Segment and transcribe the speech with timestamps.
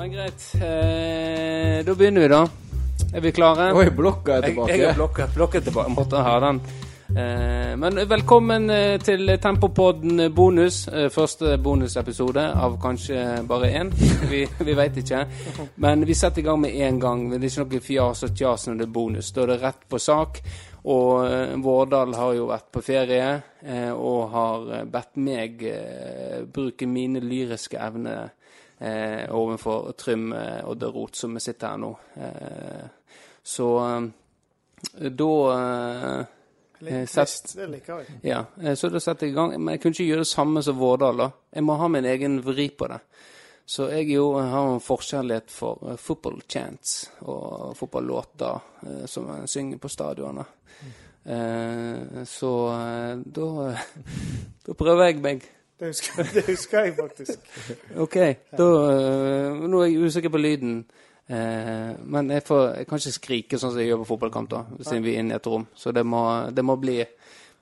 [0.00, 0.54] Men greit.
[0.54, 2.46] Eh, da begynner vi, da.
[3.12, 3.66] Er vi klare?
[3.76, 4.72] Oi, blokka er tilbake.
[4.72, 5.92] jeg har blokket, blokka tilbake.
[5.92, 6.60] Måtte ha den.
[7.10, 10.86] Eh, men velkommen eh, til Tempopodden bonus.
[10.88, 13.92] Eh, første bonusepisode av kanskje bare én.
[14.32, 15.26] Vi, vi veit ikke.
[15.84, 17.28] Men vi setter i gang med én gang.
[17.34, 19.32] Det er ikke noe fjas og tjas når det er bonus.
[19.36, 20.40] Da er det rett på sak.
[20.88, 26.88] Og eh, Vårdal har jo vært på ferie eh, og har bedt meg eh, bruke
[26.88, 28.30] mine lyriske evner
[28.80, 31.94] eh, overfor Trym og det rot som vi sitter her nå.
[32.16, 32.84] Eh,
[33.42, 36.36] så eh, da eh,
[36.86, 38.20] Eh, trist, det liker jeg.
[38.24, 39.52] Ja, eh, så da setter jeg i gang.
[39.58, 41.18] Men jeg kunne ikke gjøre det samme som Vårdal.
[41.18, 41.30] da.
[41.52, 43.00] Jeg må ha min egen vri på det.
[43.66, 49.78] Så jeg jo har en forkjærlighet for football chants og fotballåter eh, som en synger
[49.78, 50.46] på stadionet.
[51.24, 53.76] Eh, så eh, da,
[54.66, 55.46] da prøver jeg meg.
[55.80, 57.52] Det husker, det husker jeg faktisk.
[57.96, 58.16] OK,
[58.52, 60.82] da eh, Nå er jeg usikker på lyden.
[61.24, 64.64] Eh, men jeg, får, jeg kan ikke skrike sånn som jeg gjør på fotballkamp, da,
[64.82, 65.64] siden vi er inne i et rom.
[65.72, 66.98] Så det må, det må bli,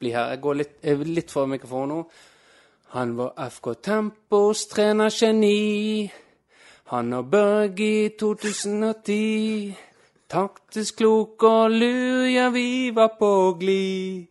[0.03, 0.33] bli her.
[0.35, 2.01] Jeg går litt, jeg er litt for mikrofonen nå.
[2.97, 6.09] Han var FK Tempos trenergeni.
[6.91, 9.77] Han og Børg i 2010.
[10.33, 13.31] Taktisk klok og lur, ja, vi var på
[13.61, 14.27] glid.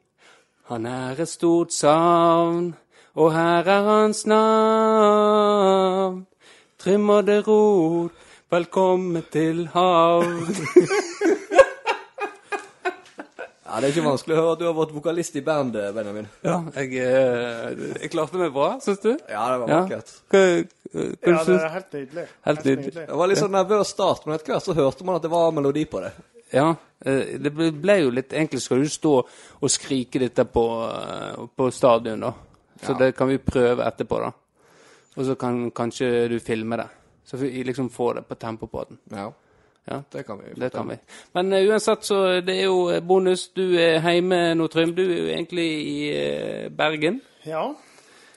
[0.67, 2.73] Han er et stort savn,
[3.17, 6.19] og her er hans navn.
[6.77, 8.11] Trym og det rot,
[8.53, 10.45] velkommen til havn.
[13.67, 16.27] Ja, Det er ikke vanskelig å høre at du har vært vokalist i bandet, Benjamin.
[16.45, 17.67] Ja, jeg, eh,
[18.01, 19.09] jeg klarte meg bra, syns du?
[19.27, 19.81] Ja, det var Ja.
[19.81, 20.09] vakkert.
[20.31, 20.39] Hva
[20.93, 22.25] Ja, det er helt nydelig.
[22.45, 22.93] Helt nydelig.
[22.93, 25.51] Det var litt sånn nervøs start, men etter hvert så hørte man at det var
[25.51, 26.13] melodi på det.
[26.53, 29.17] Ja, eh, det ble, jo litt Egentlig skal du stå
[29.61, 32.33] og skrike dette på, eh, på stadion, da.
[32.81, 32.97] Så Ja.
[32.97, 34.31] det kan vi prøve etterpå, da.
[35.17, 36.87] Og så kan kanskje du filme det.
[37.25, 38.97] Så vi liksom får det på Tempopodden.
[39.11, 39.31] Ja,
[39.89, 40.53] Ja, det kan vi.
[40.59, 40.97] det kan vi.
[41.33, 43.47] Men uh, uansett, så det er jo eh, bonus.
[43.55, 44.91] Du er hjemme nå, Trym.
[44.95, 47.21] Du er jo egentlig i uh, Bergen.
[47.45, 47.73] Ja,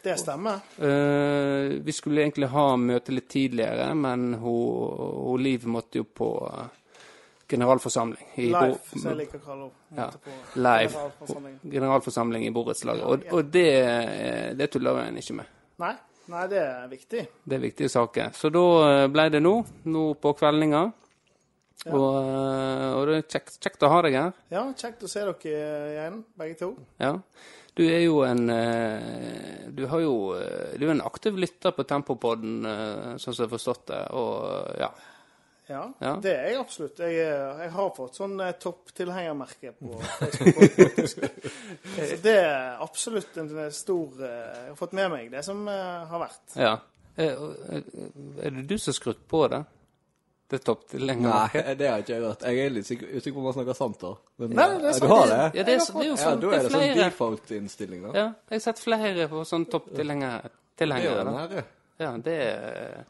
[0.04, 0.60] det stemmer.
[0.78, 4.94] Uh, vi skulle egentlig ha møte litt tidligere, men hun,
[5.26, 6.68] hun Liv måtte jo på eh,
[7.50, 8.28] generalforsamling.
[8.34, 9.70] i Live, som jeg liker å kalle.
[9.96, 10.06] Ja,
[10.54, 11.08] live.
[11.64, 13.04] generalforsamling i borettslaget.
[13.04, 15.50] Og, og det, eh, det tuller en ikke med.
[15.82, 15.92] Nei,
[16.30, 17.26] nei, det er viktig.
[17.42, 18.32] Det er viktige saker.
[18.38, 19.54] Så da eh, ble det nå,
[19.90, 20.82] nå på kveldinga.
[21.86, 21.94] Ja.
[21.96, 24.34] Og, eh, og det er kjekt, kjekt å ha deg her.
[24.52, 26.74] Ja, kjekt å se dere igjen, begge to.
[27.02, 27.16] Ja.
[27.78, 28.48] Du er jo en
[29.72, 30.34] Du har jo
[30.74, 32.66] Du er en aktiv lytter på Tempopodden,
[33.14, 34.00] sånn som jeg har forstått det.
[34.18, 34.90] Og ja.
[35.70, 36.12] Ja, Ja.
[36.18, 36.98] det er jeg absolutt.
[36.98, 41.44] Jeg, er- jeg har fått sånn eh, topptilhengermerke på Facebook.
[41.96, 44.30] Så det er absolutt en stor eh,
[44.64, 46.56] Jeg har fått med meg det som eh, har vært.
[46.58, 46.72] ja.
[47.20, 47.82] Eh, eh,
[48.46, 49.62] Er det du som har skrudd på det?
[50.50, 51.30] Det er topp til lenger.
[51.30, 52.42] Nei, det har ikke jeg hørt.
[52.42, 54.08] Jeg er litt sikker- usikker på om jeg snakker sant, da.
[54.42, 55.04] Men, Nei, det er sant.
[55.04, 55.36] Du har det?
[55.38, 56.40] Ja, det er, det er jo Ja, sånn.
[56.42, 58.10] da er det sånn default-innstilling, da.
[58.18, 60.50] Ja, jeg har sett flere på sånn topptilhengere.
[60.80, 61.64] Er.
[62.00, 63.04] Ja, det er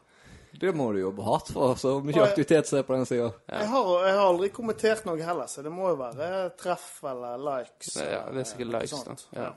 [0.61, 3.31] Det må du jobbe hardt for, så mye jeg, aktivitet som er på den sida.
[3.49, 6.29] Jeg, har, jeg har aldri kommentert noe heller, så det må jo være
[6.59, 7.95] treff eller likes.
[7.97, 9.15] Ja, det er sikkert likes, da.
[9.39, 9.49] Ja.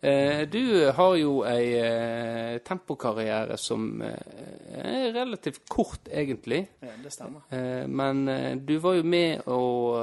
[0.00, 0.60] Eh, du
[0.94, 6.60] har jo ei eh, tempokarriere som eh, er relativt kort, egentlig.
[6.84, 7.48] Ja, det stemmer.
[7.50, 8.22] Eh, men
[8.68, 9.96] du var jo med og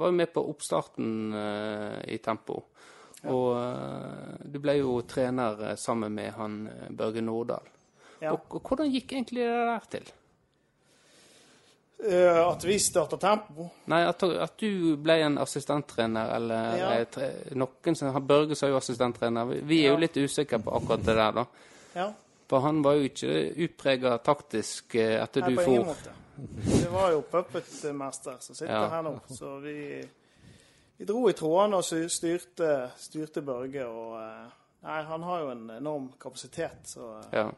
[0.00, 1.36] var jo med på oppstarten
[2.08, 2.62] i Tempo.
[3.28, 6.62] Og eh, du ble jo trener sammen med han
[6.98, 7.68] Børge Nordahl.
[8.20, 8.32] Ja.
[8.32, 10.08] Og, og hvordan gikk egentlig det der til?
[12.08, 13.64] Eh, at vi starta Tempo.
[13.90, 16.90] Nei, at, at du ble en assistenttrener, eller Ja.
[17.00, 19.44] eh, tre, noen som Børge sa jo assistenttrener.
[19.50, 21.44] Vi, vi er jo litt usikre på akkurat det der, da.
[21.98, 22.08] Ja,
[22.48, 23.32] For han var jo ikke
[23.66, 25.90] utprega taktisk eh, etter Nei, du på ingen for.
[25.90, 26.14] måte.
[26.84, 28.88] Det var jo puppetmester som sitter Ja.
[28.92, 29.74] her nå, så vi,
[30.98, 33.88] vi dro i trådene og styrte, styrte Børge.
[33.90, 34.46] Og eh,
[34.86, 37.48] nei, han har jo en enorm kapasitet, så, Ja.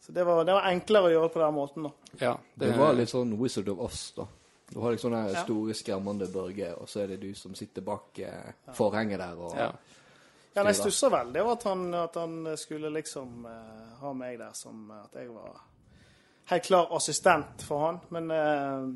[0.00, 1.82] Så det, var, det var enklere å gjøre på den måten.
[1.88, 1.90] da.
[2.20, 4.26] ja Det var litt sånn Wizard of Oz, da.
[4.70, 5.42] Du har liksom den Ja.
[5.44, 9.54] store, skremmende Børge, og så er det du som sitter bak eh, forhenget der og
[9.56, 9.70] ja.
[10.54, 14.52] Ja, Jeg stusser veldig over at han, at han skulle liksom eh, ha meg der
[14.58, 15.60] som at jeg var
[16.50, 18.00] helt klar assistent for han.
[18.10, 18.88] Men eh,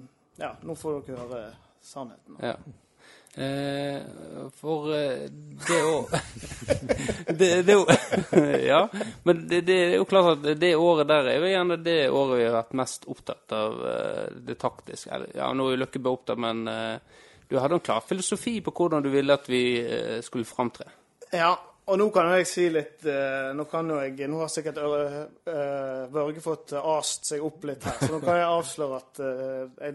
[0.43, 1.43] ja, nå får dere høre
[1.83, 2.37] sannheten.
[2.43, 2.57] Ja.
[3.37, 4.03] Eh,
[4.61, 5.31] for eh,
[5.67, 5.95] det å
[7.39, 7.77] det, det,
[8.73, 8.89] Ja.
[9.23, 12.43] Men det, det er jo klart at det året der er jo gjerne det året
[12.43, 15.23] vi har vært mest opptatt av eh, det taktiske.
[15.39, 16.67] Ja, nå er jo Løkkebø opptatt, men
[17.49, 19.65] du hadde en klar filosofi på hvordan du ville at vi
[20.25, 20.91] skulle framtre.
[21.33, 21.55] Ja,
[21.89, 23.03] Og nå kan jeg si litt
[23.57, 24.77] Nå kan jo jeg Nå har sikkert
[26.13, 29.23] Børge fått ast seg opp litt her, så nå kan jeg avsløre at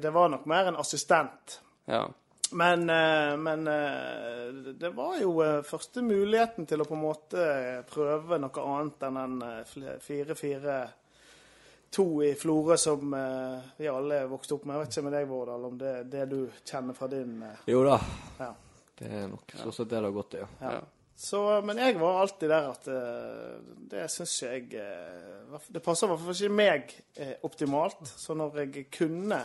[0.02, 1.60] det var nok mer en assistent.
[1.86, 2.08] Ja.
[2.52, 7.84] Men, eh, men eh, det var jo eh, første muligheten til å på en måte
[7.90, 9.64] prøve noe annet enn den eh,
[10.04, 13.16] 4-4-2 i Florø som
[13.78, 14.76] vi alle vokste opp med.
[14.76, 17.34] Jeg vet ikke med deg, Vårdal, om det er det du kjenner fra din
[17.68, 17.98] Jo da,
[18.40, 18.52] ja.
[19.00, 20.48] det er nok sånn sett det det har gått til, ja.
[20.78, 20.82] Ja.
[21.18, 22.86] Så, men jeg var alltid der at
[23.90, 26.94] det syns jeg Det passer i hvert fall ikke meg
[27.48, 28.04] optimalt.
[28.06, 29.42] Så når jeg kunne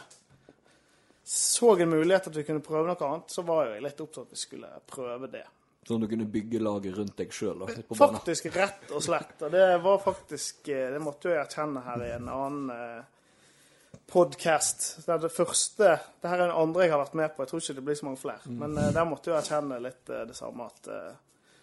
[1.24, 4.30] så en mulighet at vi kunne prøve noe annet, så var jeg litt opptatt av
[4.30, 5.44] at vi skulle prøve det.
[5.86, 8.58] Sånn du kunne bygge laget rundt deg sjøl Faktisk, banen.
[8.60, 9.34] Rett og slett.
[9.42, 14.86] Og det var faktisk eh, Det måtte jeg erkjenne her i en annen eh, podkast.
[15.02, 15.88] Det er det første
[16.22, 17.42] Det her er den andre jeg har vært med på.
[17.42, 18.54] Jeg tror ikke det blir så mange flere.
[18.62, 20.94] Men eh, der måtte jeg erkjenne litt det samme at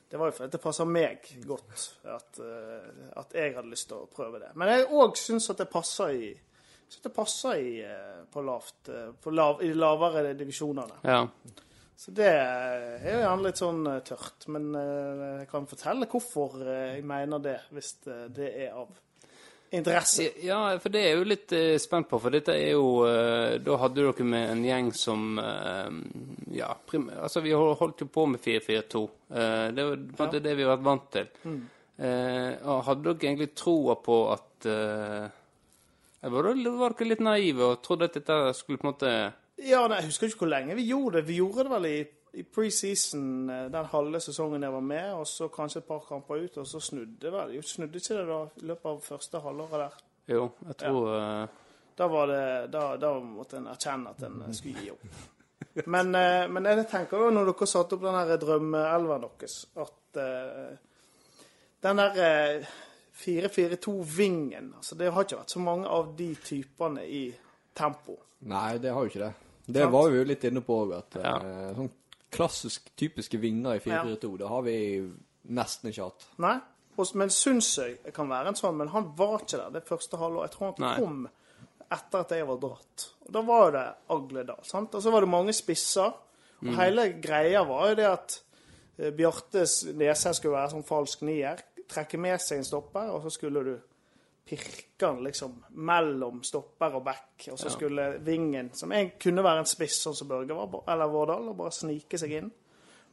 [0.09, 2.39] det var jo fordi det passer meg godt at,
[3.21, 4.47] at jeg hadde lyst til å prøve det.
[4.57, 6.31] Men jeg òg syns at det passer i
[6.89, 11.01] synes det passer i, eh, på lavt, eh, på lav, i de lavere divisjonene.
[11.03, 11.27] ja.
[11.99, 14.45] Så det er jo gjerne litt sånn eh, tørt.
[14.47, 17.89] Men jeg kan fortelle hvorfor jeg mener det, hvis
[18.31, 18.93] det er av
[19.75, 20.29] interesse.
[20.39, 23.03] Ja, for det er jeg jo litt spent på, for dette er jo
[23.59, 25.35] Da hadde dere med en gjeng som
[26.55, 29.03] Ja, prim, altså vi holdt jo på med 4-4-2.
[29.35, 31.27] Eh, det var på en måte det vi har vært vant til.
[31.43, 31.59] Mm.
[31.99, 34.71] hadde dere egentlig troa på at
[36.21, 39.13] eh, var, dere, litt naive og trodde at dette skulle på en måte
[39.59, 41.27] Ja, nei, Jeg husker ikke hvor lenge vi gjorde det.
[41.27, 41.97] Vi gjorde det vel i,
[42.39, 46.45] i preseason eh, den halve sesongen jeg var med, og så kanskje et par kamper
[46.45, 47.55] ut, og så snudde vel.
[47.57, 50.05] Jo, snudde ikke det da i løpet av første halvåret der?
[50.29, 51.47] Jo, jeg tror ja.
[51.99, 55.07] Da, var det, da, da måtte en erkjenne at en skulle gi opp.
[55.85, 60.19] Men, eh, men jeg tenker jo når dere satte opp den her drømmeelveren deres, at
[60.19, 60.77] uh,
[61.83, 62.69] den der eh,
[63.19, 67.23] 4-4-2-vingen altså Det har ikke vært så mange av de typene i
[67.75, 68.17] tempo.
[68.49, 69.33] Nei, det har jo ikke det.
[69.69, 71.35] Det var vi jo litt inne på òg, at Ja.
[71.37, 71.89] eh, sånn
[72.31, 74.75] klassisk typiske vinger i 4-4-2, det har vi
[75.49, 76.25] nesten ikke hatt.
[76.37, 76.59] Nei.
[77.15, 80.49] Men Sundsøy kan være en sånn, men han var ikke der det første halvåret.
[80.51, 80.95] Jeg tror han Nei.
[80.99, 81.29] kom
[81.89, 83.05] etter at jeg var dratt.
[83.25, 84.63] Og Da var jo det Agledal.
[84.65, 84.93] sant?
[84.95, 86.13] Og så var det mange spisser.
[86.61, 88.41] Og hele greia var jo det at
[89.15, 91.57] Bjartes Bjarte Nesheim skulle være sånn falsk nier.
[91.89, 93.73] Trekke med seg en stopper, og så skulle du
[94.49, 97.47] pirke den liksom mellom stopper og back.
[97.51, 101.11] Og så skulle vingen, som jeg kunne være en spiss, sånn som Børge var, eller
[101.13, 102.51] Vårdal, og bare snike seg inn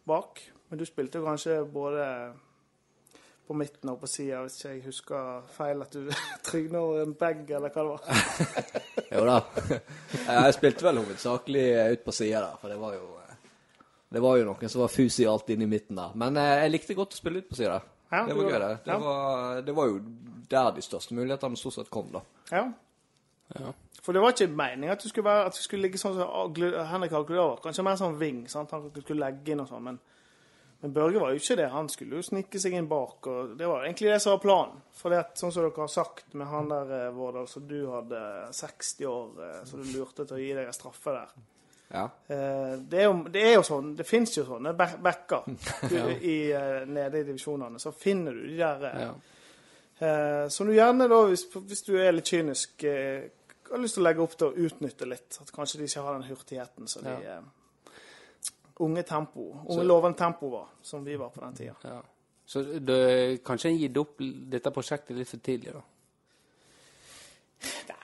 [0.06, 0.40] bak.
[0.69, 2.06] Men du spilte jo kanskje både
[3.46, 6.08] på midten og på sida, hvis ikke jeg husker feil at du
[6.49, 8.00] trygna en bag, eller hva det var.
[9.06, 9.37] Jo da.
[10.26, 13.37] Jeg spilte vel hovedsakelig ut på sida der, for det var jo eh,
[14.17, 16.17] Det var jo noen som var fusialt inne i midten der.
[16.19, 17.87] Men eh, jeg likte godt å spille ut på sida der.
[18.11, 18.69] Ja, det var gøy, det.
[18.85, 18.93] det.
[18.93, 18.99] ja.
[19.03, 20.00] var, det var jo
[20.50, 22.23] der de største mulighetene stort sett kom, da.
[22.53, 22.67] Ja.
[23.55, 23.73] Ja.
[24.03, 26.61] For det var ikke meningen at du skulle, være, at du skulle ligge sånn som
[26.93, 27.56] Henrik Agledal.
[27.62, 28.44] Kanskje mer sånn ving.
[28.50, 28.70] sant?
[28.70, 29.82] Han skulle legge inn og sånn.
[29.82, 29.99] Men,
[30.82, 31.67] men Børge var jo ikke det.
[31.73, 33.26] Han skulle jo snike seg inn bak.
[33.26, 34.85] og Det var egentlig det som var planen.
[34.94, 37.81] For det at, sånn som dere har sagt med han der eh, Vårdal, så du
[37.91, 38.23] hadde
[38.55, 41.35] 60 år, eh, så du lurte til å gi deg en straffe der.
[41.96, 42.04] Ja.
[42.28, 45.48] Eh, Det er, jo, det er jo sånn, det fins jo sånne back- backer
[45.96, 46.05] ja.
[46.20, 47.81] i, eh, nede i divisjonene.
[47.82, 49.15] Så finner du de der eh, ja.
[49.98, 53.31] Eh, Som du gjerne, da, hvis, hvis du er litt kynisk, eh,
[53.70, 55.38] har lyst til å legge opp til å utnytte litt.
[55.43, 57.41] At kanskje de ikke har den hurtigheten som de eh,
[58.84, 61.74] unge tempo, unge lovende tempo var, som vi var på den tida.
[61.82, 62.03] ja.
[62.46, 62.93] Så du,
[63.43, 64.20] kanskje en gitt opp
[64.53, 65.81] dette prosjektet litt for tidlig, da?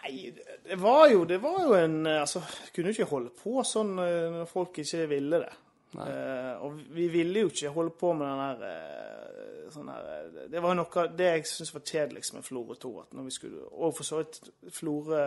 [0.02, 0.32] Nei,
[0.64, 2.42] det var jo, det var jo en eh, Altså,
[2.74, 5.52] kunne jo ikke holde på sånn eh, når folk ikke ville det.
[5.92, 10.06] Eh, og vi ville jo ikke holde på med den der uh, sånn her
[10.48, 12.92] Det var jo noe det jeg syns var kjedeligst med Florø 2.
[13.02, 14.38] At når vi skulle, og for så vidt
[14.72, 15.24] Florø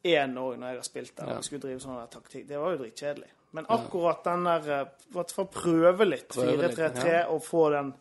[0.00, 1.36] 1 òg, når jeg har spilt der, Ja.
[1.36, 2.48] og vi skulle drive sånn taktikk.
[2.48, 3.30] Det var jo dritkjedelig.
[3.52, 7.22] Men akkurat den der I hvert fall Prøve litt, 4-3-3 ja.
[7.34, 7.92] og få den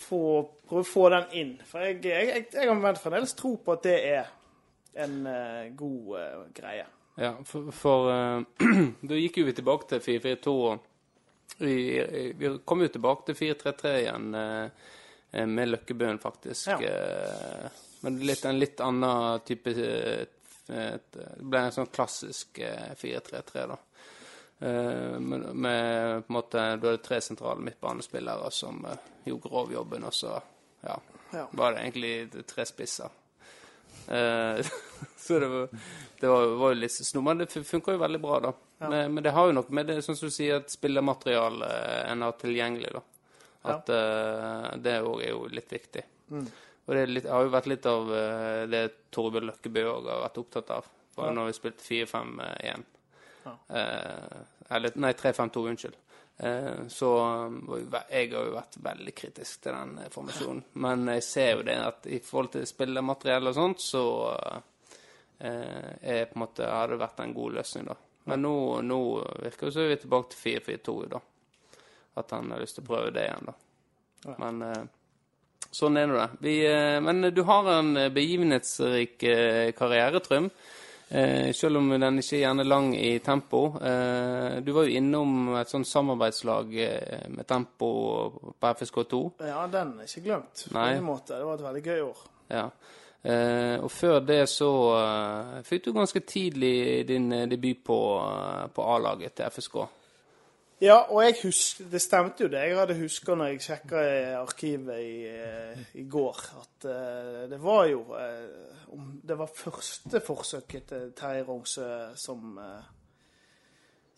[0.00, 0.20] få,
[0.70, 1.56] Prøve å få den inn.
[1.66, 4.30] For jeg, jeg, jeg, jeg har fremdeles tro på at det er
[4.94, 6.86] en eh, god eh, greie.
[7.20, 8.40] Ja, for, for eh,
[9.10, 10.86] da gikk jo vi tilbake til 4-4-2, og
[11.58, 11.74] vi,
[12.38, 14.88] vi kom jo tilbake til 4-3-3 igjen eh,
[15.32, 16.70] eh, med Løkkebøen, faktisk.
[16.70, 16.80] Ja.
[16.80, 17.70] Eh,
[18.00, 20.26] men litt, en litt annen type eh,
[20.70, 23.76] Det ble en sånn klassisk eh, 4-3-3, da.
[24.60, 30.04] Eh, med, med på en måte Du hadde tre sentrale midtbanespillere som eh, gjorde grovjobben,
[30.08, 30.34] og så
[30.86, 30.96] ja,
[31.34, 31.44] Ja.
[31.52, 33.12] var det egentlig tre spisser.
[34.10, 34.60] Eh,
[35.24, 35.68] så det var,
[36.20, 37.24] det var, var jo litt snobb.
[37.30, 38.52] Men det funka jo veldig bra, da.
[38.80, 41.68] Men, men det har jo noe med det, sånn som du sier, at spillermateriale
[42.10, 43.02] en har tilgjengelig, da.
[43.74, 46.02] At eh, det òg er jo litt viktig.
[46.32, 46.46] Mm.
[46.86, 48.80] Og det litt, har jo vært litt av eh, det
[49.14, 50.88] Torbjørn Løkkebø òg har vært opptatt av.
[51.14, 51.34] For Ja.
[51.36, 52.84] når vi spilte 4-5-1
[53.44, 53.52] Ja.
[53.76, 54.40] eh,
[54.70, 55.96] Eller nei, 3-5-2, unnskyld.
[56.42, 57.08] Eh, så
[57.68, 60.62] ve- jeg har jo vært veldig kritisk til den eh, formasjonen.
[60.80, 64.04] Men jeg ser jo det at i forhold til spillemateriell og sånt, så
[65.40, 67.96] eh, er på en måte, har det vært en god løsning, da.
[68.30, 68.54] Men nå,
[68.84, 69.00] nå
[69.42, 71.20] virker det som vi er tilbake til 4-4-2, da.
[72.20, 74.34] At han har lyst til å prøve det igjen, da.
[74.40, 74.88] Men
[75.72, 76.26] sånn er nå det.
[76.44, 76.54] Vi,
[77.04, 79.16] men du har en begivenhetsrik
[79.78, 80.50] karriere, Trym.
[81.10, 83.64] Eh, selv om den ikke er gjerne lang i tempo.
[83.82, 87.88] Eh, du var jo innom et sånt samarbeidslag eh, med tempo
[88.54, 89.22] på FSK2.
[89.48, 90.66] Ja, den er ikke glemt.
[90.68, 90.92] På Nei.
[90.94, 91.34] en måte.
[91.34, 92.20] Det var et veldig gøy år.
[92.54, 92.68] Ja.
[93.20, 94.70] Eh, og før det så
[95.66, 97.98] fikk du ganske tidlig din debut på,
[98.70, 99.80] på A-laget til FSK.
[100.80, 104.04] Ja, og jeg husker, det stemte jo det jeg hadde huska når jeg sjekka
[104.38, 110.22] arkivet i, eh, i går, at eh, det var jo eh, om Det var første
[110.24, 111.84] forsøket til Terje Rognsø
[112.16, 112.56] som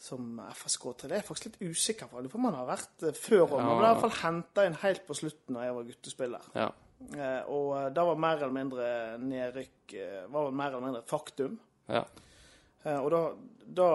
[0.03, 1.11] som FSK til.
[1.11, 2.19] Det er jeg faktisk litt usikker på.
[2.19, 3.53] Lurer på om man har vært før òg.
[3.61, 6.49] Man ble i hvert fall henta inn helt på slutten da jeg var guttespiller.
[6.59, 6.65] Ja.
[7.55, 8.89] Og da var mer eller mindre
[9.23, 9.95] nedrykk
[10.35, 11.55] var mer eller mindre et faktum.
[11.87, 12.03] ja.
[12.97, 13.21] Og da,
[13.79, 13.89] da,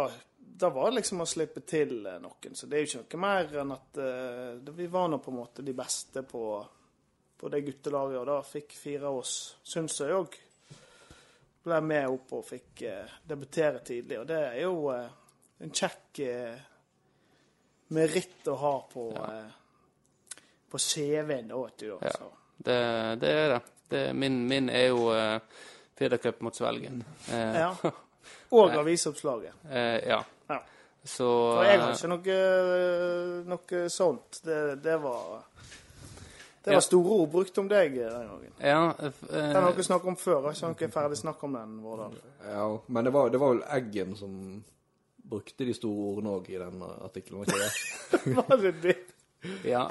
[0.58, 2.56] da var det liksom å slippe til eh, noen.
[2.58, 5.38] Så det er jo ikke noe mer enn at uh, vi var nå på en
[5.38, 6.44] måte de beste på,
[7.38, 8.18] på det guttelaget.
[8.22, 9.36] Og da fikk fire av oss
[9.68, 10.40] Sundsøy òg
[11.68, 14.18] ble med opp og fikk uh, debutere tidlig.
[14.24, 15.06] Og det er jo uh,
[15.62, 16.26] en kjekk
[17.88, 19.52] meritt å ha på, eh,
[20.70, 21.88] på CV-en, da, vet du.
[22.02, 22.32] Ja.
[22.58, 22.80] Det,
[23.22, 23.62] det er det.
[23.90, 25.38] det min, min er jo uh,
[25.96, 27.04] Firda mot Svelgen.
[27.32, 27.76] Ja.
[28.58, 29.54] Og avisoppslaget.
[29.70, 30.24] eh, ja.
[31.08, 34.42] Så For jeg har eh, ikke noe, noe sånt.
[34.44, 35.44] Det, det var
[36.64, 36.78] Det Ja.
[36.82, 38.54] var store ord brukt om deg den gangen.
[38.60, 40.42] Ja, eh, Den har dere snakket om før.
[40.50, 42.18] Har ikke noe ferdig snakk om den, Vårdal?
[42.44, 44.34] Ja, men det var, det var vel Eggen som
[45.28, 48.36] brukte de store ordene òg i den artikkelen, var ikke det?
[48.38, 48.98] Var det det?
[49.64, 49.90] Ja.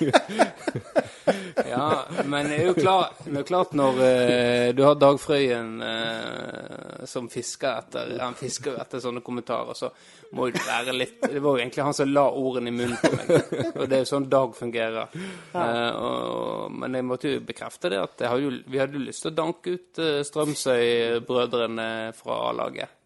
[1.68, 7.04] ja, men det er jo klart, er klart når eh, du har Dag Frøyen eh,
[7.08, 9.90] som fisker etter Han fisker etter sånne kommentarer, så
[10.32, 13.12] må det være litt Det var jo egentlig han som la ordene i munnen på
[13.12, 13.30] meg.
[13.76, 15.16] Og det er jo sånn Dag fungerer.
[15.52, 19.26] Eh, og, men jeg måtte jo bekrefte det at hadde jo, vi hadde jo lyst
[19.26, 23.00] til å danke ut eh, Strømsøy-brødrene fra A-laget.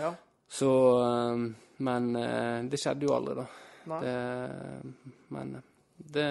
[0.00, 0.14] Ja.
[0.48, 0.70] Så
[1.82, 2.12] Men
[2.70, 3.61] det skjedde jo aldri, da.
[3.86, 4.16] Det,
[5.34, 5.56] men
[5.96, 6.28] det,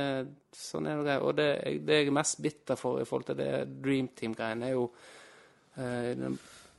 [0.56, 1.18] sånn er det.
[1.24, 1.50] Og det,
[1.88, 3.52] det jeg er mest bitter for i forhold til det
[3.84, 4.88] Dream Team-greiene, er jo
[5.78, 6.26] eh,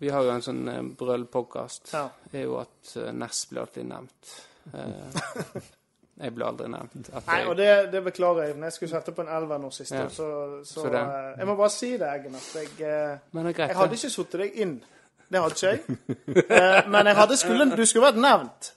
[0.02, 1.92] Vi har jo en sånn uh, brøllpodkast.
[1.94, 2.08] Ja.
[2.32, 4.32] er jo at eh, Ness blir alltid nevnt.
[4.74, 5.60] Eh,
[6.22, 7.12] jeg blir aldri nevnt.
[7.26, 8.56] Nei, og det, det beklager jeg.
[8.56, 10.08] Men jeg skulle sette på en elver nå sist, Ja.
[10.08, 10.26] så,
[10.64, 13.68] så, Så eh, Jeg må bare si det, Eggen, at jeg eh, greit.
[13.68, 14.76] Jeg hadde ikke satt deg inn.
[15.32, 15.82] Det hadde ikke jeg.
[16.42, 18.72] Eh, men jeg hadde skulle, du skulle vært nevnt.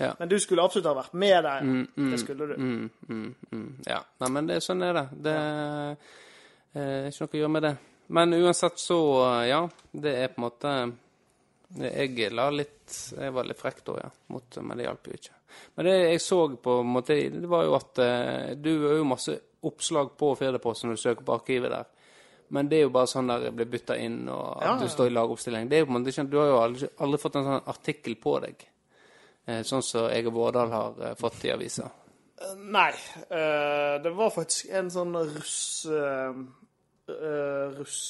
[0.00, 0.14] Ja.
[0.18, 1.66] Men du skulle absolutt ha vært med der.
[2.10, 2.54] Det skulle du.
[2.56, 3.98] Mm, mm, mm, ja.
[4.22, 5.06] Nei, men det, sånn er det.
[5.28, 5.90] Det ja.
[6.80, 7.74] er ikke noe å gjøre med det.
[8.16, 9.60] Men uansett så, eh, ja.
[9.92, 10.72] Det er på en måte
[11.78, 14.08] Jeg la litt Jeg var litt frekk da, ja.
[14.34, 15.36] Mot, men det hjalp jo ikke.
[15.76, 19.06] Men det jeg så på en måte, det var jo at eh, du har jo
[19.06, 19.36] masse
[19.68, 21.86] oppslag på Firdaposten når du søker på arkivet der.
[22.50, 24.90] Men det er jo bare sånn der jeg blir bytta inn, og at Ja, du
[24.90, 25.68] står i lagoppstilling.
[25.70, 27.68] Det er jo på en måte ikke, Du har jo aldri, aldri fått en sånn
[27.74, 28.64] artikkel på deg.
[29.50, 31.88] Eh, sånn som jeg og Vårdal har eh, fått i avisa.
[32.60, 32.92] Nei.
[33.28, 35.86] eh, det var faktisk en sånn russ...
[37.10, 38.00] russ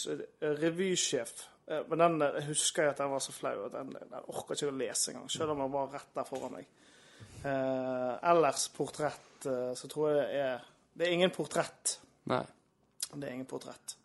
[0.60, 1.30] revysjef.
[1.88, 5.14] Men den husker jeg at den var så flau at den, den ikke å lese
[5.14, 5.30] engang.
[5.32, 6.66] Selv om den var rett der foran meg.
[7.46, 11.94] Ellers portrett, så tror jeg det er Det er ingen portrett.
[12.28, 12.42] Nei.
[13.14, 13.96] Det er ingen portrett.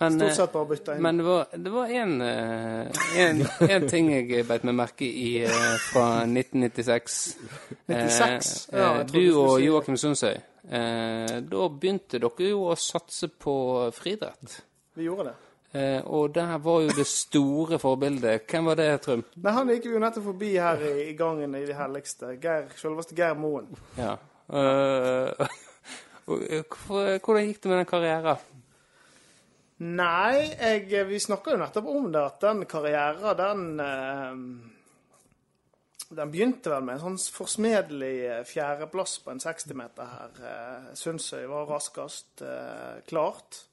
[0.00, 1.02] Men, Stort eh, sett bare bytta inn.
[1.02, 5.76] Men det var, én en, eh, en, en ting jeg beit meg merke i eh,
[5.92, 7.36] fra 1996.
[7.86, 8.50] 96?
[8.74, 10.34] Eh, Ja, du og Joakim Sundsøy.
[10.64, 13.54] Eh, da begynte dere jo å satse på
[13.94, 14.58] friidrett.
[14.98, 15.34] Vi gjorde det.
[15.74, 18.44] Eh, og der var jo det store forbildet.
[18.50, 19.24] Hvem var det, Trym?
[19.42, 22.34] Nei, han gikk jo nettopp forbi her i, i gangen i det helligste.
[22.42, 23.70] Geir, selveste Geir Moen.
[23.98, 24.14] Ja.
[26.24, 28.36] Hvorfor- hvordan gikk det med den karrieren?
[29.82, 34.70] Nei, jeg, vi snakka jo nettopp om det, at den karrieren, den eh,
[36.14, 40.36] Den begynte vel med en sånn forsmedelig eh, fjerdeplass på en 60-meter her.
[40.46, 42.44] Eh, Sundsøy var raskest
[43.10, 43.64] klart.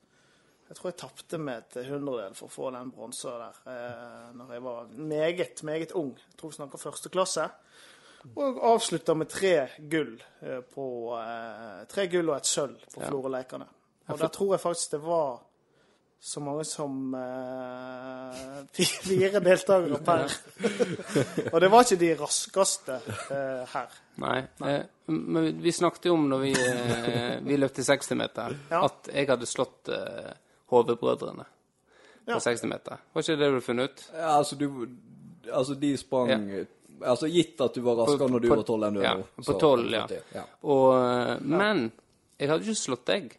[0.71, 4.53] Jeg tror jeg tapte med et hundredel for å få den bronsa der eh, når
[4.55, 6.13] jeg var meget, meget ung.
[6.17, 7.45] Jeg tror vi snakker første klasse.
[8.37, 9.53] Og avslutta med tre
[9.89, 10.11] gull
[10.73, 10.83] på
[11.89, 13.07] Tre gull og et sølv på Ja.
[13.09, 13.65] Florø-lekene.
[14.13, 15.39] Og der tror jeg faktisk det var
[16.23, 20.33] så mange som eh, fi- fire deltakere per.
[21.53, 22.97] og det var ikke de raskeste
[23.33, 23.95] eh, her.
[24.21, 24.35] Nei.
[24.69, 28.83] Eh, men vi snakket jo om når vi, eh, vi løpte 60-meter, Ja.
[28.85, 30.29] at jeg hadde slått eh,
[30.71, 31.47] HV-brødrene
[32.21, 32.39] på Ja.
[32.39, 33.01] 60 meter.
[33.15, 34.05] Var ikke det du hadde funnet ut?
[34.13, 34.67] Ja, altså, du,
[35.51, 36.37] altså de sprang
[37.01, 39.05] Altså gitt at du var raskere På- når du på- var 12 enn du er
[39.07, 39.23] ja, nå.
[39.35, 40.03] på så- 12, ja.
[40.37, 40.43] ja.
[40.69, 41.79] Og, eh, men
[42.37, 43.31] jeg hadde ikke slått deg.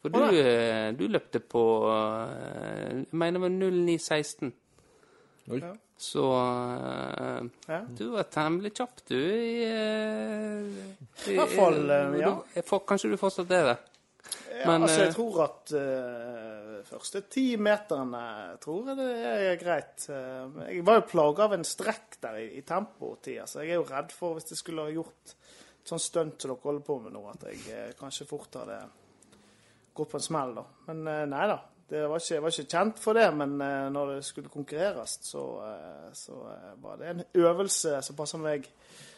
[0.00, 4.52] For du, eh, du løpte på eh, Jeg mener det var 09.16.
[5.50, 5.58] Oi.
[5.60, 5.74] Ja.
[6.00, 7.80] Så eh, Ja.
[7.98, 9.18] du var temmelig kjapp, du.
[9.20, 9.66] I,
[11.28, 11.82] i hvert fall,
[12.20, 12.30] ja.
[12.54, 13.78] du- for, Kanskje du fortsatt er det?
[14.60, 18.20] Ja, Men, altså, jeg tror at uh, første ti meterne
[18.60, 20.04] tror jeg det er greit.
[20.10, 23.86] Jeg var jo plaga av en strekk der i, i tempotida, så jeg er jo
[23.88, 27.14] redd for hvis jeg skulle ha gjort et sånt stunt som dere holder på med
[27.16, 28.76] nå, at jeg kanskje fort hadde
[29.94, 30.64] gått på en smell, da.
[30.90, 31.60] Men eh, nei da.
[31.90, 35.16] Det var ikke, jeg var ikke kjent for det, men eh, når det skulle konkurreres,
[35.26, 36.36] så, eh, så
[36.84, 38.68] var det en øvelse som passer meg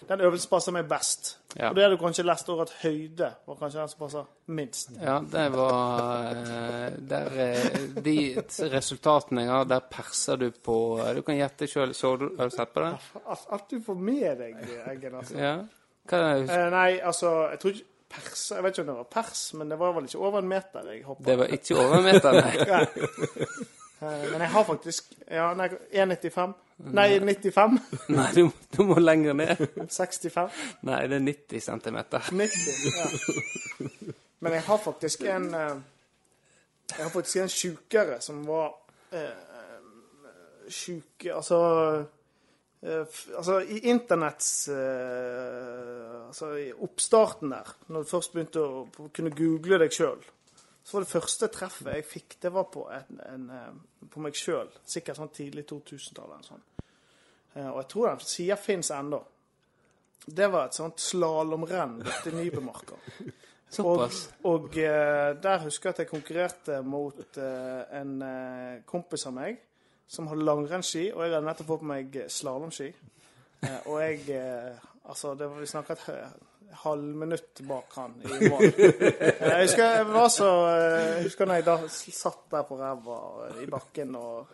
[0.08, 1.28] Den øvelsen passer meg best.
[1.52, 1.68] Ja.
[1.68, 4.90] Og det hadde du kanskje lest over at høyde var kanskje den som passer minst.
[4.96, 6.40] Ja, det var
[7.12, 7.36] der,
[8.02, 8.16] De
[8.72, 10.78] resultatene jeg har, der perser du på
[11.14, 11.94] Du kan gjette sjøl.
[11.94, 12.96] Har du sett på det?
[13.28, 15.38] At, du får med deg Eggen, altså.
[15.38, 15.54] Ja.
[16.08, 16.60] Hva er det?
[16.74, 19.78] Nei, altså Jeg tror ikke pers Jeg vet ikke om det var pers, men det
[19.80, 21.24] var vel ikke over en meter jeg hoppa.
[21.28, 22.86] Det var ikke over en meter, nei.
[24.02, 26.54] Eh, men jeg har faktisk Ja, nei, 1,95.
[26.90, 27.76] Nei, 95.
[28.16, 29.60] nei du, du må lenger ned.
[29.76, 30.56] 65.
[30.88, 32.32] Nei, det er 90 centimeter.
[32.34, 32.56] 90.
[32.90, 33.06] Ja.
[34.42, 35.76] Men jeg har faktisk en eh,
[36.96, 38.72] Jeg har faktisk en sjukere som var
[39.14, 39.30] eh,
[40.68, 42.04] sjuk Altså eh,
[42.82, 49.78] Altså, i internetts eh, Altså, i oppstarten der, når du først begynte å kunne google
[49.84, 50.22] deg sjøl,
[50.82, 54.34] så var det første treffet jeg fikk, det var på, en, en, eh, på meg
[54.38, 54.72] sjøl.
[54.88, 56.32] Sikkert sånn tidlig 2000-tallet.
[56.34, 56.64] eller sånn.
[57.54, 59.22] Eh, Og jeg tror den sida fins ennå.
[60.26, 62.98] Det var et sånt slalåmrenn borte i Nybemarka.
[63.72, 64.24] Såpass.
[64.42, 69.36] Og, og eh, der husker jeg at jeg konkurrerte mot eh, en eh, kompis av
[69.38, 69.62] meg
[70.12, 72.88] som hadde langrennsski, og jeg hadde nettopp fått på meg slalåmski.
[73.64, 78.48] Eh, og jeg eh, Altså, det var, vi snakka et hø- halvminutt bak han i
[78.48, 78.62] mål.
[78.62, 82.78] Eh, jeg husker jeg var så eh, Jeg husker når jeg da satt der på
[82.78, 83.16] ræva
[83.60, 84.52] i bakken og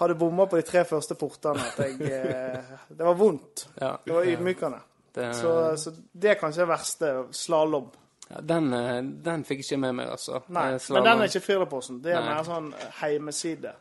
[0.00, 3.68] hadde bomma på de tre første portene, at jeg eh, Det var vondt.
[3.80, 3.92] Ja.
[4.04, 4.80] Det var ydmykende.
[5.14, 7.12] Det, Så, så det er kanskje det verste.
[7.30, 7.86] Slalåm.
[8.32, 8.98] ja, den, eh,
[9.30, 10.42] den fikk ikke med meg, altså.
[10.48, 12.02] Nei, Eh, men den er ikke Firdaposten.
[12.02, 12.72] Det er mer sånn
[13.04, 13.76] heimeside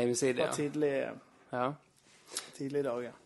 [0.00, 0.52] Hjemmeside, fra ja.
[0.52, 0.92] tidlig,
[1.50, 1.74] ja.
[2.56, 3.16] tidlig dager.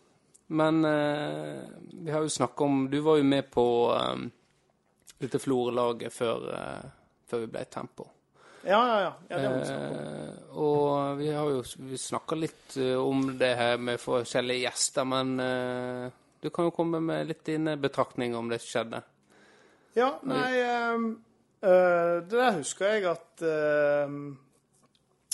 [0.47, 1.61] Men eh,
[1.93, 4.27] vi har jo snakka om Du var jo med på um,
[5.17, 6.89] dette Florø-laget før, uh,
[7.29, 8.09] før vi ble Tempo.
[8.63, 9.13] Ja, ja, ja.
[9.29, 9.71] ja det må vi.
[9.71, 15.07] Eh, og vi har jo vi snakka litt uh, om det her med forskjellige gjester,
[15.07, 16.07] men uh,
[16.43, 19.03] du kan jo komme med litt dine betraktninger om det som skjedde.
[19.97, 20.49] Ja, nei
[20.93, 21.09] um,
[21.61, 23.43] uh, Det der husker jeg at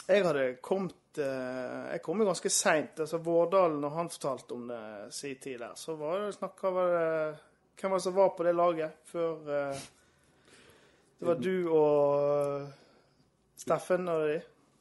[0.09, 2.99] jeg hadde kommet eh, Jeg kom jo ganske seint.
[2.99, 6.77] Altså, Vårdal, når han fortalte om det sin tid der, så var det snakk om
[7.79, 9.77] Hvem var det som var på det laget før eh,
[11.19, 12.67] Det var du og
[13.59, 14.39] Steffen og de?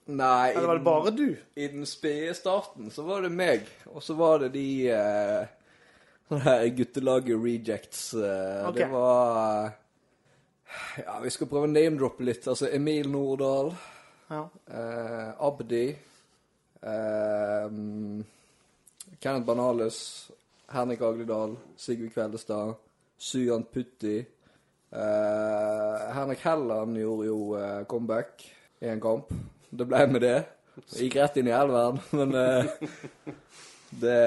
[0.09, 1.37] Nei, Eller var det bare du?
[1.57, 5.47] i den spede starten så var det meg, og så var det de eh,
[6.31, 8.15] sånne guttelaget Rejects.
[8.15, 8.75] Eh, Ok.
[8.79, 9.71] Det var
[11.05, 12.47] Ja, vi skal prøve å name-droppe litt.
[12.49, 13.71] Altså Emil Nordahl,
[14.31, 14.43] Ja.
[14.69, 15.97] eh, Abdi, eh,
[19.21, 20.31] Kenneth Banales,
[20.73, 22.75] Henrik Agledal, Sigve Kveldestad,
[23.19, 24.19] Sujan Putti.
[24.91, 28.45] Eh, Henrik Helland gjorde jo eh, comeback
[28.81, 29.33] i en kamp.
[29.71, 30.37] Det ble med det.
[30.95, 32.71] Jeg gikk rett inn i elveren, men eh,
[33.91, 34.21] det,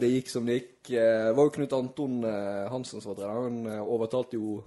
[0.00, 0.72] det gikk som det gikk.
[0.94, 3.42] Eh, Det var jo Knut Anton eh, Hansen som var trener.
[3.48, 4.60] Han eh, overtalte jo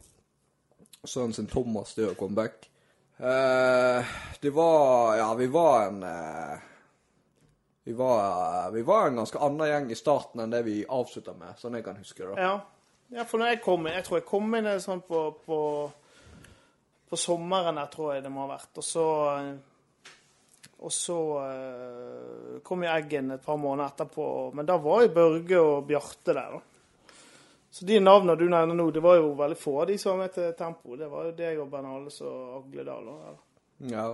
[1.08, 2.68] sønnen sin Thomas til å komme back.
[3.20, 6.68] Eh, det var Ja, vi var en eh,
[7.84, 11.56] vi var, vi var en ganske annen gjeng i starten enn det vi avslutta med,
[11.58, 12.36] sånn jeg kan huske det.
[12.36, 12.42] da.
[12.42, 12.60] Ja.
[13.18, 15.60] ja, for når jeg kom inn Jeg tror jeg kom inn sånn på, på,
[17.10, 18.78] på sommeren der, tror jeg det må ha vært.
[18.78, 19.06] Og så
[20.80, 24.28] Og så uh, kom jo Eggen et par måneder etterpå.
[24.56, 26.62] Men da var jo Børge og Bjarte der, da.
[27.70, 30.24] Så de navnene du nevner nå, det var jo veldig få av de som var
[30.24, 30.96] med til Tempo.
[30.98, 33.08] Det var jo deg og Bernales og Agledal.
[33.12, 34.06] og- Ja,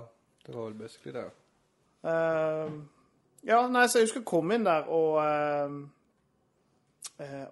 [0.46, 1.30] det var vel basically det.
[2.04, 2.74] Eh,
[3.46, 5.76] ja, nei, så jeg husker jeg kom inn der og uh,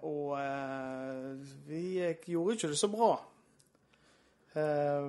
[0.04, 0.34] Og
[1.68, 1.84] vi
[2.26, 3.12] gjorde ikke det så bra.
[4.54, 5.06] Uh,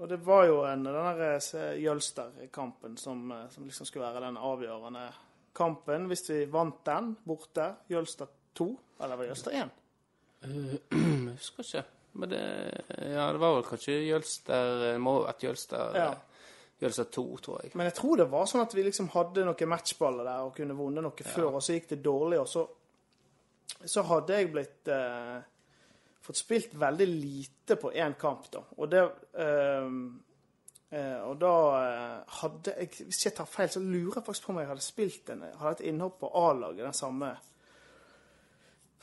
[0.00, 1.48] og det var jo en, den
[1.82, 5.04] Jølster-kampen som, som liksom skulle være den avgjørende
[5.52, 6.06] kampen.
[6.08, 8.68] Hvis vi vant den borte, Jølster 2,
[9.02, 9.74] eller var det Jølster 1?
[10.48, 11.84] Jeg husker ikke.
[12.12, 12.40] Men det,
[13.12, 16.10] ja, det var vel kanskje Jølster må at Jølster, Ja.
[16.80, 17.74] Jølster 2, tror jeg.
[17.76, 20.76] Men jeg tror det var sånn at vi liksom hadde noen matchballer der og kunne
[20.78, 22.64] vunnet noe før, og så gikk det dårlig, og så,
[23.84, 25.36] så hadde jeg blitt eh,
[26.24, 28.64] fått spilt veldig lite på én kamp, da.
[28.78, 29.04] Og det
[29.44, 29.92] eh,
[30.96, 34.54] eh, Og da eh, hadde jeg Hvis jeg tar feil, så lurer jeg faktisk på
[34.54, 37.34] om jeg hadde spilt en Hadde et innhopp på A-laget den samme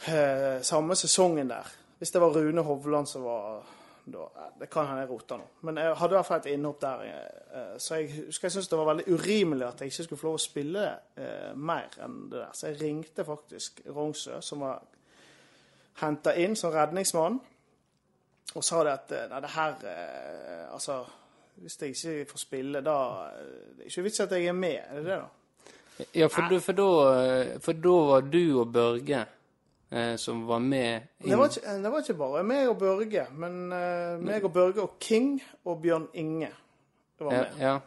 [0.07, 1.69] eh, samme sesongen der.
[1.97, 3.63] Hvis det var Rune Hovland som var
[4.13, 4.25] da,
[4.59, 5.45] Det kan hende jeg rota nå.
[5.67, 7.01] Men jeg hadde i hvert fall et innhopp der.
[7.03, 10.27] eh, Så jeg husker jeg syntes det var veldig urimelig at jeg ikke skulle få
[10.27, 10.85] lov å spille
[11.17, 12.53] eh, mer enn det der.
[12.53, 14.81] Så jeg ringte faktisk Rognsø, som var
[16.01, 17.39] henta inn som redningsmann,
[18.55, 21.01] og sa det at eh, nei, det her eh, Altså,
[21.55, 22.99] hvis jeg ikke får spille, da
[23.31, 26.05] eh, Det er ikke vits at jeg er med, er det det, da?
[26.13, 29.23] Ja, for, du, for, da, for da var du og Børge
[30.19, 31.29] som var med inn.
[31.31, 34.81] Det var, ikke, det var ikke bare meg og Børge, men uh, meg og Børge
[34.83, 36.49] og King og Bjørn Inge
[37.19, 37.61] var ja, med.
[37.61, 37.77] ja.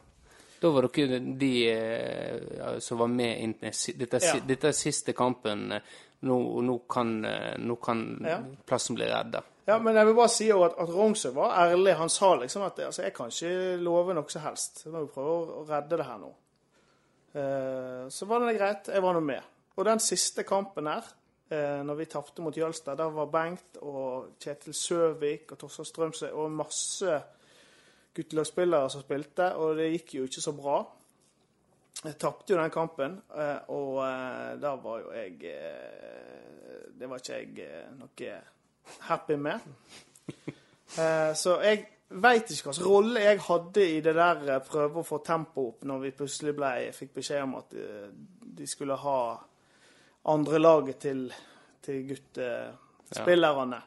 [0.60, 4.34] Da var dere de eh, ja, som var med inn dette, Ja.
[4.44, 5.72] dette er siste kampen.
[5.72, 5.80] eh,
[6.20, 8.38] Nå, nå kan, eh, nå kan Ja.
[8.68, 9.40] plassen bli redda.
[9.66, 11.94] Ja, men jeg vil bare si at, at Rongsø var ærlig.
[11.96, 14.82] Han sa liksom at altså, jeg kan ikke love noe som helst.
[14.84, 16.32] Jeg må prøve å redde det her nå.
[17.34, 18.88] Uh, så var det greit.
[18.92, 19.40] Jeg var nå med.
[19.76, 21.06] Og den siste kampen her,
[21.50, 26.30] eh, når vi tapte mot Jølstad, der var Bengt og Kjetil Søvik og Torstein Strømsø
[26.32, 27.20] og masse
[28.14, 30.80] guttelagsspillere som spilte, og det gikk jo ikke så bra.
[32.04, 37.20] Jeg tapte jo den kampen, eh, og eh, da var jo jeg eh, Det var
[37.20, 38.38] ikke jeg noe
[39.08, 39.60] happy med.
[41.36, 45.68] Så jeg veit ikke hvilken rolle jeg hadde i det der prøve å få tempo
[45.68, 47.76] opp, når vi plutselig ble, fikk beskjed om at
[48.58, 49.20] de skulle ha
[50.24, 51.32] andre laget til,
[51.82, 53.80] til guttespillerne.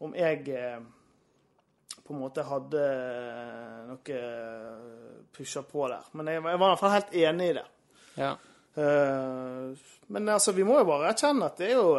[0.00, 0.80] Om jeg eh,
[2.06, 4.20] på en måte hadde eh, noe
[5.36, 6.04] pusha på der.
[6.12, 7.66] Men jeg, var- jeg var i hvert fall helt enig i det.
[8.16, 8.32] Ja.
[8.76, 9.76] Eh,
[10.12, 11.94] men altså, vi må jo bare erkjenne at det er jo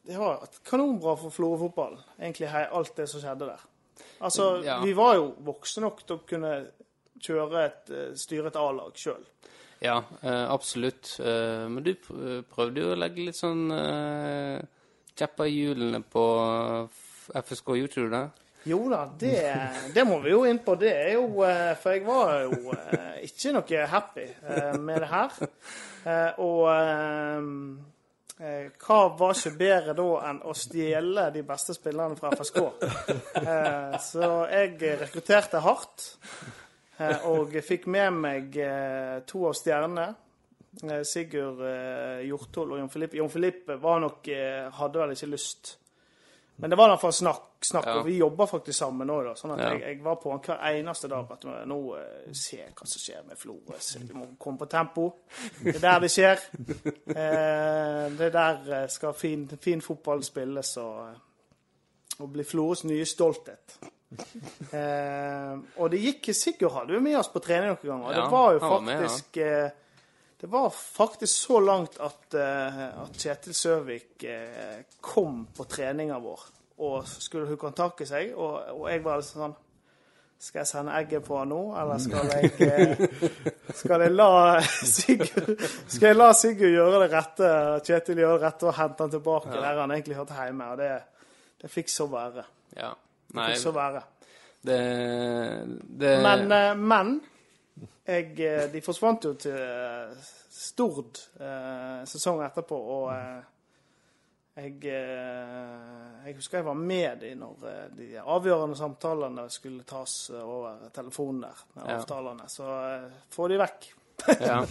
[0.00, 3.60] Det har vært kanonbra for Florø-fotballen, egentlig alt det som skjedde der.
[4.24, 4.78] Altså, Ja.
[4.82, 6.54] vi var jo voksne nok til å kunne
[7.20, 9.22] kjøre et, styre et A-lag sjøl.
[9.80, 11.14] Ja, eh, absolutt.
[11.24, 11.94] Eh, men du
[12.52, 14.60] prøvde jo å legge litt sånn eh,
[15.16, 16.24] kjepper i hjulene på
[17.40, 17.72] FSK,
[18.10, 18.26] du det?
[18.68, 19.38] Jo da, det,
[19.94, 20.74] det må vi jo inn på.
[20.76, 25.08] Det er jo eh, For jeg var jo eh, ikke noe happy eh, med det
[25.08, 25.38] her.
[26.04, 27.48] Eh, Og eh,
[28.44, 32.60] eh, hva var ikke bedre da enn å stjele de beste spillerne fra FSK?
[33.40, 36.10] Eh, Så jeg rekrutterte hardt.
[37.00, 40.08] Eh, Og fikk med meg eh, to av stjernene.
[40.84, 41.62] Eh, Sigurd
[42.26, 43.16] Hjortol og Jon Filippe.
[43.18, 44.28] Jon Filippe var nok,
[44.78, 45.76] hadde vel ikke lyst.
[46.60, 47.94] Men det var i hvert fall snakk, snakk Ja.
[47.98, 49.14] og vi jobba faktisk sammen nå.
[49.24, 49.68] da, sånn at Ja.
[49.72, 51.78] jeg, jeg var på han hver eneste dag at nå
[52.36, 53.78] se hva som skjer med Florø.
[54.04, 55.06] Vi må komme på tempo.
[55.62, 56.36] Det er der det skjer.
[57.16, 61.08] Eh, det er der skal fin, fin fotball spilles og,
[62.20, 63.78] og bli Florøs nye stolthet.
[64.70, 68.12] Eh, og det gikk Sigurd hadde jo med oss på trening noen ganger.
[68.14, 69.70] Ja, det var jo faktisk var med, faktisk eh,
[70.40, 74.26] Det var faktisk så langt at, eh, at Kjetil Søvik
[75.02, 76.46] kom på treninga vår
[76.80, 77.50] og skulle
[78.00, 79.58] i seg, og, og jeg var liksom sånn
[80.40, 83.10] Skal jeg sende egget på han nå, eller skal jeg
[83.82, 84.30] Skal jeg la
[84.64, 87.52] Sigurd Skal jeg la Sigurd gjøre det rette,
[87.84, 90.72] Kjetil gjøre det rette og hente han tilbake der han egentlig hørte hjemme?
[90.72, 90.90] Og det,
[91.60, 92.46] det fikk så være.
[92.78, 92.94] Ja.
[93.38, 94.02] Nei, så være.
[94.66, 94.78] det,
[96.00, 97.20] det Men, eh, men
[98.06, 100.28] jeg, eh, de forsvant jo til eh,
[100.60, 103.40] Stord eh, sesongen etterpå, og eh,
[104.60, 110.16] jeg, eh, jeg husker jeg var med de når eh, de avgjørende samtalene skulle tas
[110.34, 111.96] eh, over telefonen der, med Ja.
[112.00, 112.48] avtalene.
[112.50, 113.90] Så eh, få de vekk.
[114.40, 114.60] Ja.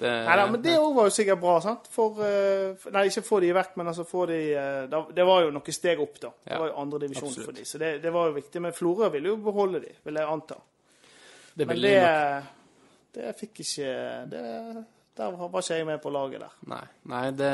[0.00, 1.88] Det, Neida, men det òg var jo sikkert bra, sant?
[1.92, 5.42] For, eh, nei, ikke få de vekk, men altså få de eh, da, Det var
[5.44, 6.30] jo noen steg opp, da.
[6.46, 8.62] Det var jo andre divisjon for de, så det, det var jo viktig.
[8.64, 10.56] Men Florø ville jo beholde de, vil jeg anta.
[11.52, 11.98] det Men det,
[13.18, 13.92] det fikk ikke
[14.32, 14.42] det,
[15.20, 16.56] Der var ikke jeg med på laget der.
[16.72, 16.82] Nei,
[17.12, 17.52] nei det,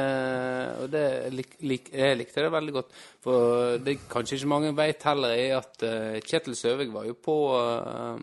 [0.84, 1.04] og det
[1.34, 2.96] lik, lik, jeg likte det veldig godt.
[3.26, 7.36] For det kanskje ikke mange vet heller, er at uh, Kjetil Søvik var jo på,
[7.58, 8.22] eh,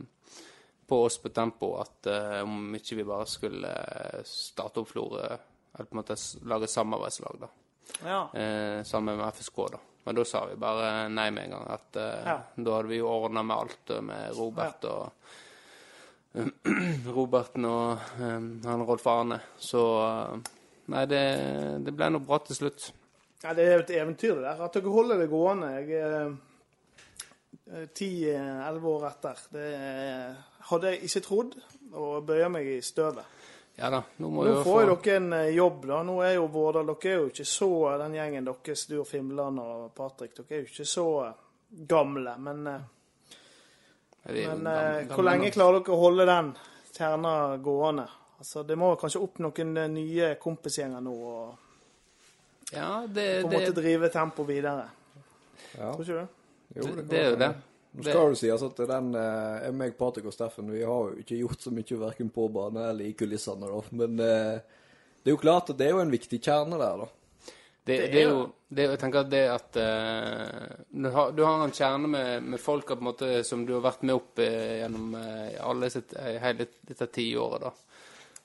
[0.88, 5.26] på oss på Tempo at uh, om ikke vi bare skulle eh, starte opp Florø,
[5.74, 6.18] eller på en måte
[6.50, 7.50] lage samarbeidslag, da.
[8.04, 8.20] Ja.
[8.34, 9.82] Uh, sammen med FSK, da.
[10.04, 11.68] Men da sa vi bare nei med en gang.
[11.78, 12.38] At uh, Ja.
[12.56, 15.12] da hadde vi jo ordna med alt med Robert og
[17.18, 19.38] Roberten og han Rolf Arne.
[19.62, 19.84] Så
[20.90, 21.24] nei, det,
[21.86, 22.90] det ble nå bra til slutt.
[23.44, 24.64] Ja, det er jo et eventyr, det der.
[24.66, 25.70] At dere holder det gående.
[25.78, 29.42] Jeg er ti-elleve år etter.
[29.54, 31.56] Det eh, hadde jeg ikke trodd,
[31.94, 33.26] og bøyer meg i støvet.
[33.78, 36.04] Ja da, nå må Nå jo får jo dere en eh, jobb, da.
[36.06, 39.58] Nå er jo Vårdal Dere er jo ikke så Den gjengen deres, du og Fimland
[39.64, 41.34] og Patrick, dere er jo ikke så eh,
[41.90, 42.36] gamle.
[42.38, 42.84] Men, eh,
[44.28, 45.56] men gamle- eh, gamle hvor lenge nok.
[45.58, 46.52] klarer dere å holde den
[46.94, 47.34] kjerna
[47.66, 48.06] gående?
[48.44, 51.58] Altså, Det må kanskje opp noen eh, nye kompisgjenger nå og
[52.74, 54.86] Ja, det, på en måte det, drive tempo videre.
[55.78, 55.92] Ja.
[55.94, 56.28] Tror ikke du?
[56.76, 57.52] Jo, det, det, det er jo det.
[57.94, 61.38] Nå skal det sies at den, eh, meg, Patrick og Steffen, vi har jo ikke
[61.44, 63.82] gjort så mye verken på bane eller i kulissene, da.
[63.94, 64.80] Men eh,
[65.22, 67.12] det er jo klart at det er jo en viktig kjerne der, da.
[67.84, 71.66] Det, det er jo det, Jeg tenker at det at eh, du, har, du har
[71.66, 74.80] en kjerne med, med folk på en måte, som du har vært med opp eh,
[74.80, 77.74] gjennom eh, alle sitt, eh, hele dette tiåret, da.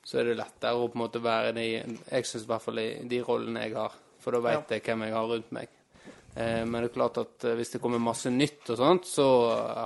[0.03, 2.81] Så er det lettere å på en måte være i Jeg syns i hvert fall
[2.81, 3.97] i de rollene jeg har.
[4.19, 5.78] For da vet jeg hvem jeg har rundt meg.
[6.35, 9.27] Eh, men det er klart at eh, hvis det kommer masse nytt og sånt, så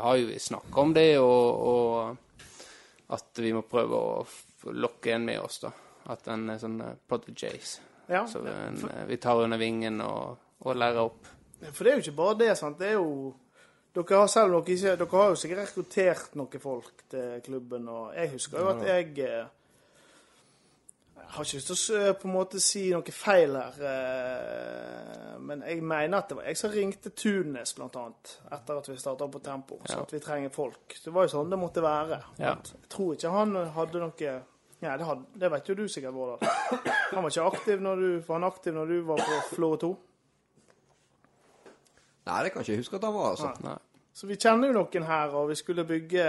[0.06, 5.27] har jo vi snakka om det, og, og at vi må prøve å lokke en
[5.27, 5.73] med oss, da.
[6.13, 7.77] At en er sånn eh, prodigies.
[8.10, 8.25] Ja.
[8.27, 11.32] Så en, for, vi tar under vingen og, og lærer opp.
[11.71, 12.51] For det er jo ikke bare det.
[12.60, 12.79] sant?
[12.79, 13.34] Det er jo
[13.93, 17.88] dere har selv dere ikke, dere har jo sikkert rekruttert noen folk til klubben.
[17.88, 19.51] og Jeg husker jo at jeg eh,
[21.23, 25.63] Jeg har ikke lyst til å på en måte si noe feil her, eh, men
[25.65, 29.27] jeg mener at det var jeg som ringte Tunes, blant annet, etter at vi starta
[29.33, 29.79] på Tempo.
[29.86, 30.01] Så Ja.
[30.03, 30.93] at vi trenger folk.
[31.03, 32.19] Det var jo sånn det måtte være.
[32.38, 32.53] Ja.
[32.53, 34.41] Jeg tror ikke han hadde noe
[34.83, 36.39] Ja, det, hadde, det vet jo du sikkert, Vårdal.
[37.13, 39.91] Han var ikke aktiv når du, var han aktiv når du var på Florø 2?
[42.27, 43.51] Nei, det kan ikke jeg huske at han var, altså.
[43.63, 43.77] Nei.
[44.13, 46.25] Så vi kjenner jo noen her, og vi skulle bygge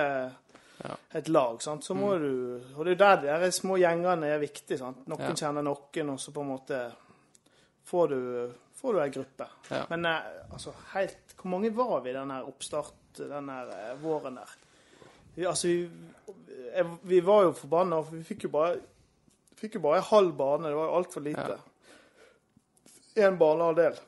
[0.85, 0.97] Ja.
[1.16, 1.85] et lag, sant?
[1.85, 4.79] så må du Og det er der de der små gjengene er viktige.
[4.79, 5.07] sant?
[5.09, 5.33] Noen Ja.
[5.35, 6.92] kjenner noen, og så på en måte
[7.85, 9.47] får du, får du ei gruppe.
[9.70, 9.87] Ja.
[9.90, 10.20] Men eh,
[10.53, 14.51] altså, helt Hvor mange var vi den her oppstart, den her eh, våren der?
[15.35, 15.88] Vi, altså, vi,
[17.03, 18.77] vi var jo forbanna, for vi fikk jo bare
[19.57, 20.68] fikk jo bare en halv bane.
[20.68, 21.59] Det var jo altfor lite.
[23.16, 23.99] Én banehalvdel.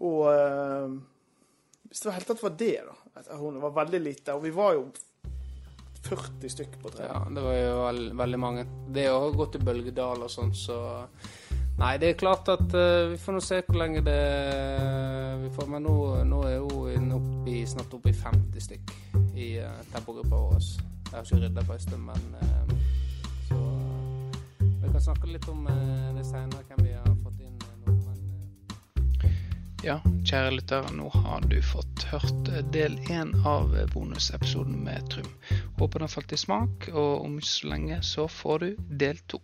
[0.00, 0.98] Og øh,
[1.88, 3.36] hvis det var helt tatt var det, da.
[3.36, 4.34] Hun var veldig lite.
[4.34, 4.86] Og vi var jo
[6.02, 7.06] 40 stykk på tre.
[7.08, 8.64] Ja, det var jo veld, veldig mange.
[8.94, 10.78] Det har gått i Bølgedal og sånn, så
[11.78, 14.18] Nei, det er klart at uh, vi får nå se hvor lenge det
[15.40, 15.70] vi får.
[15.72, 15.94] Men nå,
[16.28, 16.82] nå er jo
[17.16, 18.92] oppi, snart oppe i 50 stykk
[19.34, 20.68] i uh, tempogruppa vår.
[21.08, 22.74] Jeg har ikke rydda på en stund, men uh,
[23.48, 23.58] Så
[24.60, 27.21] vi kan snakke litt om uh, det seinere, hvem vi har
[29.82, 35.26] Ja, kjære lytter, nå har du fått hørt del én av bonusepisoden med Trym.
[35.80, 38.68] Håper den falt i smak, og om ikke så lenge så får du
[39.02, 39.40] del to.